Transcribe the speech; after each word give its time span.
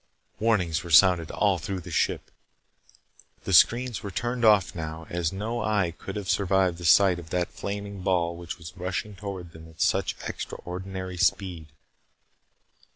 Warnings 0.39 0.83
were 0.83 0.89
sounded 0.89 1.29
all 1.29 1.59
through 1.59 1.81
the 1.81 1.91
ship. 1.91 2.31
The 3.43 3.53
screens 3.53 4.01
were 4.01 4.09
turned 4.09 4.43
off 4.43 4.73
now, 4.73 5.05
as 5.11 5.31
no 5.31 5.61
eye 5.61 5.93
could 5.95 6.15
have 6.15 6.27
survived 6.27 6.79
the 6.79 6.85
sight 6.85 7.19
of 7.19 7.29
that 7.29 7.49
flaming 7.51 8.01
ball 8.01 8.35
which 8.35 8.57
was 8.57 8.75
rushing 8.75 9.15
toward 9.15 9.51
them 9.51 9.69
at 9.69 9.79
such 9.79 10.15
extraordinary 10.27 11.17
speed. 11.17 11.67